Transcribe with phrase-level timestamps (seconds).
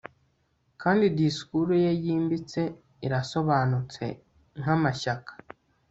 [0.81, 2.61] Kandi disikuru ye yimbitse
[3.05, 4.05] irasobanutse
[4.59, 5.31] nkamashyaka